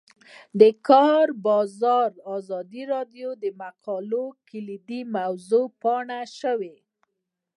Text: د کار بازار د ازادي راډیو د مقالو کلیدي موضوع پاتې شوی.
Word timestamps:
د 0.59 0.61
کار 0.87 1.25
بازار 1.47 2.07
د 2.15 2.19
ازادي 2.37 2.83
راډیو 2.93 3.29
د 3.43 3.45
مقالو 3.61 4.25
کلیدي 4.49 5.01
موضوع 5.15 5.65
پاتې 5.81 6.21
شوی. 6.39 6.75